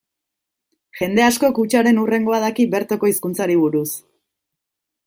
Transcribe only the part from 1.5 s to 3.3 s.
hutsaren hurrengoa daki bertoko